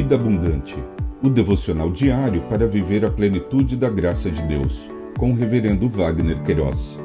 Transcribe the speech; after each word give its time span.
Vida 0.00 0.14
Abundante, 0.14 0.76
o 1.20 1.28
devocional 1.28 1.90
diário 1.90 2.48
para 2.48 2.68
viver 2.68 3.04
a 3.04 3.10
plenitude 3.10 3.76
da 3.76 3.90
graça 3.90 4.30
de 4.30 4.40
Deus, 4.42 4.88
com 5.18 5.32
o 5.32 5.34
Reverendo 5.34 5.88
Wagner 5.88 6.40
Queiroz. 6.44 6.96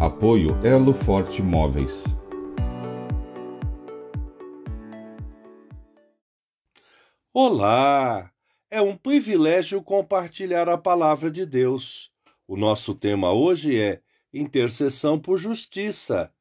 Apoio 0.00 0.58
Elo 0.64 0.92
Forte 0.92 1.40
Móveis. 1.40 2.02
Olá! 7.32 8.32
É 8.68 8.82
um 8.82 8.96
privilégio 8.96 9.80
compartilhar 9.80 10.68
a 10.68 10.76
palavra 10.76 11.30
de 11.30 11.46
Deus. 11.46 12.10
O 12.48 12.56
nosso 12.56 12.96
tema 12.96 13.32
hoje 13.32 13.78
é 13.78 14.00
intercessão 14.34 15.20
por 15.20 15.38
justiça. 15.38 16.32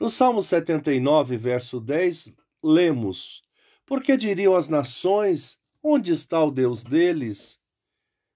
No 0.00 0.08
Salmo 0.08 0.40
79, 0.40 1.36
verso 1.36 1.78
10, 1.78 2.34
lemos: 2.64 3.45
porque 3.86 4.16
diriam 4.16 4.54
as 4.54 4.68
nações: 4.68 5.58
onde 5.82 6.12
está 6.12 6.42
o 6.44 6.50
Deus 6.50 6.84
deles? 6.84 7.60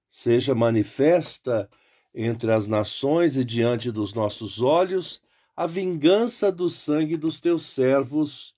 Seja 0.09 0.55
manifesta 0.55 1.69
entre 2.15 2.53
as 2.53 2.67
nações 2.67 3.37
e 3.37 3.45
diante 3.45 3.91
dos 3.91 4.15
nossos 4.15 4.63
olhos 4.63 5.21
a 5.55 5.67
vingança 5.67 6.51
do 6.51 6.69
sangue 6.69 7.17
dos 7.17 7.39
teus 7.39 7.67
servos 7.67 8.55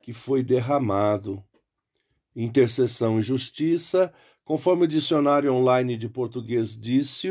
que 0.00 0.12
foi 0.12 0.42
derramado. 0.42 1.44
Intercessão 2.34 3.20
e 3.20 3.22
justiça, 3.22 4.12
conforme 4.44 4.84
o 4.84 4.88
dicionário 4.88 5.52
online 5.52 5.96
de 5.96 6.08
português 6.08 6.76
disse, 6.76 7.28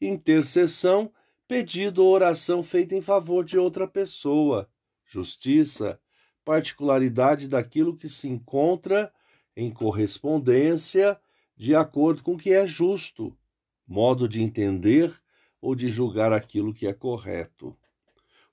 intercessão, 0.00 1.12
pedido 1.46 2.04
ou 2.04 2.12
oração 2.12 2.62
feita 2.62 2.94
em 2.94 3.00
favor 3.00 3.44
de 3.44 3.56
outra 3.56 3.86
pessoa. 3.86 4.68
Justiça, 5.04 6.00
particularidade 6.46 7.48
daquilo 7.48 7.96
que 7.96 8.08
se 8.08 8.28
encontra 8.28 9.12
em 9.56 9.68
correspondência 9.68 11.18
de 11.56 11.74
acordo 11.74 12.22
com 12.22 12.34
o 12.34 12.38
que 12.38 12.52
é 12.52 12.64
justo, 12.68 13.36
modo 13.84 14.28
de 14.28 14.40
entender 14.40 15.12
ou 15.60 15.74
de 15.74 15.88
julgar 15.88 16.32
aquilo 16.32 16.72
que 16.72 16.86
é 16.86 16.92
correto. 16.92 17.76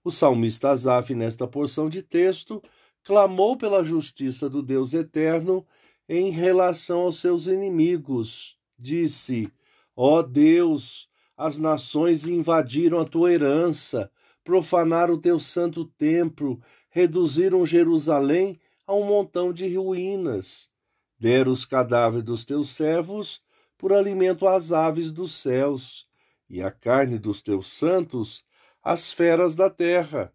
O 0.03 0.09
salmista 0.09 0.72
Asaf, 0.72 1.13
nesta 1.13 1.47
porção 1.47 1.88
de 1.88 2.02
texto, 2.02 2.63
clamou 3.03 3.55
pela 3.55 3.83
justiça 3.83 4.50
do 4.50 4.63
Deus 4.63 4.95
eterno 4.95 5.63
em 6.09 6.31
relação 6.31 7.02
aos 7.02 7.19
seus 7.19 7.45
inimigos. 7.45 8.57
Disse: 8.78 9.52
Ó 9.95 10.17
oh 10.17 10.23
Deus, 10.23 11.07
as 11.38 11.59
nações 11.59 12.28
invadiram 12.28 13.00
a 13.00 13.05
tua 13.05 13.31
herança, 13.31 14.09
profanaram 14.44 15.13
o 15.13 15.22
teu 15.22 15.39
santo 15.39 15.85
templo, 15.85 16.59
reduziram 16.94 17.66
Jerusalém 17.66 18.59
a 18.86 18.94
um 18.94 19.03
montão 19.03 19.52
de 19.52 19.75
ruínas. 19.75 20.69
Deram 21.17 21.52
os 21.52 21.66
cadáveres 21.66 22.23
dos 22.23 22.45
teus 22.45 22.69
servos 22.69 23.41
por 23.80 23.91
alimento 23.91 24.47
às 24.47 24.72
aves 24.72 25.11
dos 25.11 25.33
céus, 25.33 26.08
e 26.47 26.61
a 26.61 26.69
carne 26.69 27.17
dos 27.17 27.41
teus 27.41 27.67
santos 27.67 28.45
às 28.83 29.11
feras 29.11 29.55
da 29.55 29.72
terra. 29.72 30.31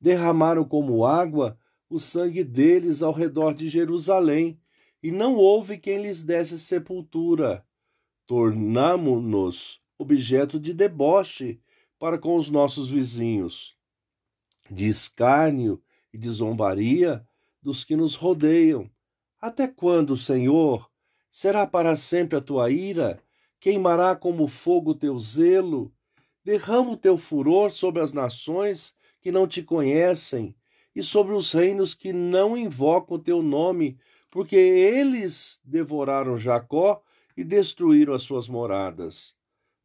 Derramaram 0.00 0.64
como 0.64 1.06
água 1.06 1.56
o 1.88 2.00
sangue 2.00 2.42
deles 2.42 3.00
ao 3.00 3.12
redor 3.12 3.54
de 3.54 3.68
Jerusalém, 3.68 4.60
e 5.00 5.12
não 5.12 5.36
houve 5.36 5.78
quem 5.78 6.02
lhes 6.02 6.24
desse 6.24 6.58
sepultura. 6.58 7.64
Tornamo-nos 8.26 9.80
objeto 9.96 10.58
de 10.58 10.74
deboche 10.74 11.60
para 11.96 12.18
com 12.18 12.36
os 12.36 12.50
nossos 12.50 12.88
vizinhos 12.88 13.80
de 14.70 14.88
escárnio 14.88 15.82
e 16.12 16.18
de 16.18 16.30
zombaria 16.30 17.26
dos 17.62 17.84
que 17.84 17.96
nos 17.96 18.14
rodeiam. 18.14 18.90
Até 19.40 19.66
quando, 19.66 20.16
Senhor? 20.16 20.88
Será 21.30 21.66
para 21.66 21.96
sempre 21.96 22.36
a 22.36 22.40
tua 22.40 22.70
ira? 22.70 23.22
Queimará 23.58 24.14
como 24.14 24.46
fogo 24.46 24.94
teu 24.94 25.18
zelo? 25.18 25.92
Derrama 26.44 26.90
o 26.90 26.96
teu 26.96 27.16
furor 27.16 27.70
sobre 27.70 28.02
as 28.02 28.12
nações 28.12 28.94
que 29.20 29.32
não 29.32 29.46
te 29.46 29.62
conhecem 29.62 30.54
e 30.94 31.02
sobre 31.02 31.32
os 31.32 31.52
reinos 31.52 31.94
que 31.94 32.12
não 32.12 32.56
invocam 32.56 33.16
o 33.16 33.22
teu 33.22 33.42
nome, 33.42 33.98
porque 34.30 34.56
eles 34.56 35.60
devoraram 35.64 36.36
Jacó 36.36 37.02
e 37.36 37.42
destruíram 37.44 38.12
as 38.12 38.22
suas 38.22 38.48
moradas. 38.48 39.34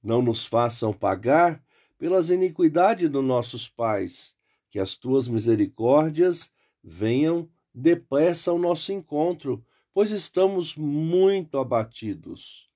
Não 0.04 0.22
nos 0.22 0.46
façam 0.46 0.92
pagar 0.92 1.64
pelas 1.98 2.30
iniquidades 2.30 3.10
dos 3.10 3.24
nossos 3.24 3.70
pais 3.70 4.37
que 4.78 4.82
as 4.82 4.96
tuas 4.96 5.28
misericórdias 5.28 6.52
venham 6.84 7.50
depressa 7.74 8.52
ao 8.52 8.60
nosso 8.60 8.94
encontro, 8.94 9.66
pois 9.92 10.12
estamos 10.12 10.76
muito 10.76 11.58
abatidos. 11.58 12.70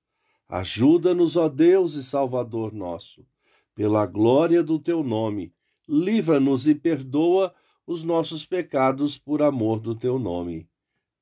Ajuda-nos, 0.48 1.36
ó 1.36 1.48
Deus 1.48 1.94
e 1.94 2.02
Salvador 2.02 2.72
nosso, 2.72 3.24
pela 3.72 4.04
glória 4.04 4.64
do 4.64 4.80
teu 4.80 5.04
nome. 5.04 5.54
Livra-nos 5.88 6.66
e 6.66 6.74
perdoa 6.74 7.54
os 7.86 8.02
nossos 8.02 8.44
pecados 8.44 9.16
por 9.16 9.40
amor 9.40 9.78
do 9.78 9.94
teu 9.94 10.18
nome. 10.18 10.68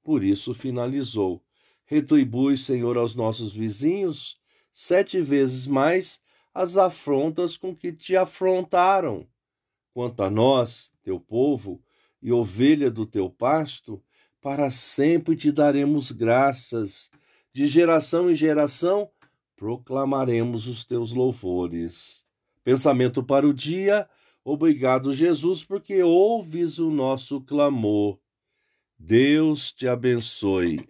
Por 0.02 0.24
isso 0.24 0.54
finalizou: 0.54 1.44
Retribui, 1.84 2.56
Senhor, 2.56 2.96
aos 2.96 3.14
nossos 3.14 3.52
vizinhos 3.52 4.40
sete 4.72 5.20
vezes 5.20 5.66
mais 5.66 6.22
as 6.54 6.78
afrontas 6.78 7.58
com 7.58 7.76
que 7.76 7.92
te 7.92 8.16
afrontaram 8.16 9.28
Quanto 9.92 10.22
a 10.22 10.30
nós, 10.30 10.92
teu 11.02 11.18
povo 11.18 11.82
e 12.22 12.32
ovelha 12.32 12.90
do 12.90 13.06
teu 13.06 13.28
pasto, 13.28 14.02
para 14.40 14.70
sempre 14.70 15.36
te 15.36 15.50
daremos 15.52 16.10
graças, 16.12 17.10
de 17.52 17.66
geração 17.66 18.30
em 18.30 18.34
geração 18.34 19.10
proclamaremos 19.60 20.66
os 20.66 20.86
teus 20.86 21.12
louvores. 21.12 22.26
Pensamento 22.64 23.22
para 23.22 23.46
o 23.46 23.52
dia. 23.52 24.08
Obrigado, 24.42 25.12
Jesus, 25.12 25.62
porque 25.62 26.02
ouves 26.02 26.78
o 26.78 26.90
nosso 26.90 27.42
clamor. 27.42 28.18
Deus 28.98 29.70
te 29.70 29.86
abençoe. 29.86 30.88